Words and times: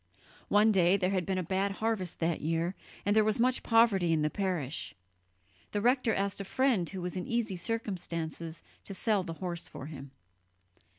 One 0.47 0.71
day 0.71 0.97
there 0.97 1.11
had 1.11 1.27
been 1.27 1.37
a 1.37 1.43
bad 1.43 1.73
harvest 1.73 2.17
that 2.21 2.41
year, 2.41 2.73
and 3.05 3.15
there 3.15 3.23
was 3.23 3.39
much 3.39 3.61
poverty 3.61 4.11
in 4.13 4.23
the 4.23 4.31
parish 4.31 4.95
the 5.73 5.79
rector 5.79 6.15
asked 6.15 6.41
a 6.41 6.43
friend 6.43 6.89
who 6.89 7.03
was 7.03 7.15
in 7.15 7.27
easy 7.27 7.55
circumstances 7.55 8.63
to 8.85 8.95
sell 8.95 9.21
the 9.21 9.33
horse 9.33 9.67
for 9.67 9.85
him. 9.85 10.09